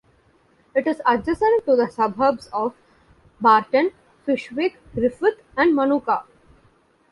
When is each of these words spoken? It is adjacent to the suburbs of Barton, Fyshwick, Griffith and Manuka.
It 0.73 0.87
is 0.87 0.99
adjacent 1.05 1.63
to 1.65 1.75
the 1.75 1.87
suburbs 1.91 2.49
of 2.51 2.73
Barton, 3.39 3.91
Fyshwick, 4.25 4.77
Griffith 4.95 5.43
and 5.55 5.75
Manuka. 5.75 6.23